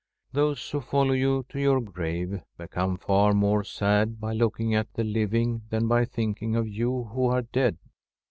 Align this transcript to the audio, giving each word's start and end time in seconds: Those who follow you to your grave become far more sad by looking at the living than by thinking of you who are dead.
Those 0.33 0.67
who 0.71 0.81
follow 0.81 1.11
you 1.11 1.45
to 1.49 1.59
your 1.59 1.79
grave 1.79 2.41
become 2.57 2.97
far 2.97 3.33
more 3.35 3.63
sad 3.63 4.19
by 4.19 4.33
looking 4.33 4.73
at 4.73 4.91
the 4.95 5.03
living 5.03 5.61
than 5.69 5.87
by 5.87 6.05
thinking 6.05 6.55
of 6.55 6.67
you 6.67 7.03
who 7.13 7.27
are 7.27 7.43
dead. 7.43 7.77